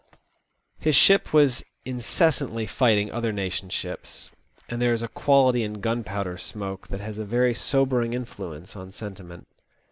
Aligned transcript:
His 0.79 0.95
ship 0.95 1.31
was 1.31 1.63
incessantly 1.85 2.65
fighting 2.65 3.11
other 3.11 3.31
nations' 3.31 3.73
ships, 3.75 4.31
and 4.67 4.81
there 4.81 4.93
is 4.93 5.03
a 5.03 5.07
quality 5.07 5.61
in 5.61 5.79
gunpowder 5.79 6.39
smoke 6.39 6.87
that 6.87 7.01
has 7.01 7.19
a 7.19 7.23
very 7.23 7.53
sobering 7.53 8.13
influence 8.15 8.75
on 8.75 8.91
sentiment. 8.91 9.45